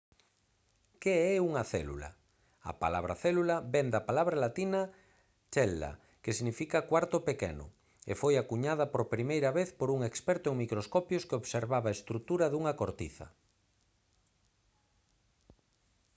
[1.01, 2.09] que é unha célula?
[2.71, 4.81] a palabra célula vén da palabra latina
[5.53, 5.91] «cella»
[6.23, 7.65] que significa «cuarto pequeno»
[8.11, 12.45] e foi acuñada por primeira vez por un experto en microscopios que observaba a estrutura
[12.49, 13.27] dunha cortiza